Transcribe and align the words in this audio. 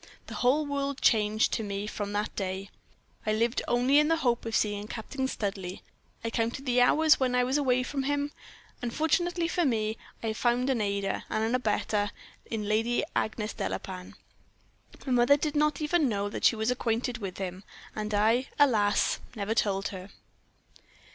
The 0.25 0.33
whole 0.33 0.65
world 0.65 0.99
changed 0.99 1.53
to 1.53 1.63
me 1.63 1.85
from 1.85 2.11
that 2.11 2.35
day. 2.35 2.71
I 3.23 3.33
lived 3.33 3.61
only 3.67 3.99
in 3.99 4.07
the 4.07 4.15
hope 4.15 4.47
of 4.47 4.55
seeing 4.55 4.87
Captain 4.87 5.27
Studleigh. 5.27 5.81
I 6.25 6.31
counted 6.31 6.65
the 6.65 6.81
hours 6.81 7.19
when 7.19 7.35
I 7.35 7.43
was 7.43 7.55
away 7.55 7.83
from 7.83 8.01
him. 8.01 8.31
Unfortunately 8.81 9.47
for 9.47 9.63
me, 9.63 9.99
I 10.23 10.33
found 10.33 10.71
an 10.71 10.81
aider 10.81 11.25
and 11.29 11.55
abettor 11.55 12.09
in 12.49 12.67
Lady 12.67 13.03
Agnes 13.15 13.53
Delapain. 13.53 14.15
My 15.05 15.11
mother 15.13 15.37
did 15.37 15.55
not 15.55 15.81
even 15.81 16.09
know 16.09 16.29
that 16.29 16.45
she 16.45 16.55
was 16.55 16.71
acquainted 16.71 17.19
with 17.19 17.37
him, 17.37 17.63
and 17.95 18.11
I 18.15 18.47
alas! 18.57 19.19
never 19.35 19.53
told 19.53 19.89
her. 19.89 20.09